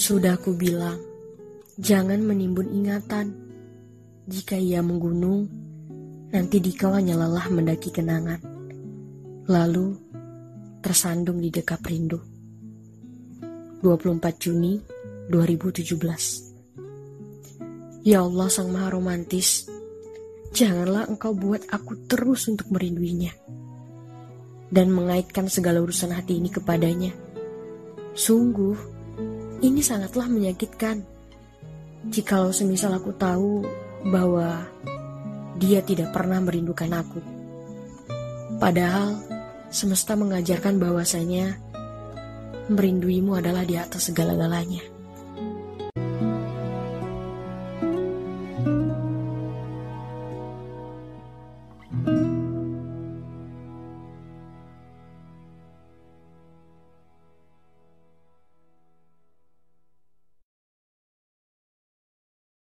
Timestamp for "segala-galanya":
44.14-44.99